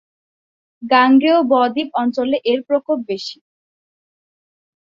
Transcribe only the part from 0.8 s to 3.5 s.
গাঙ্গেয় ব-দ্বীপ অঞ্চলে এর প্রকোপ বেশি।